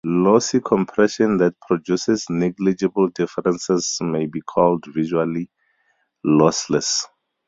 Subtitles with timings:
[0.03, 5.47] Lossy compression that produces negligible differences may be called visually
[6.25, 7.05] lossless.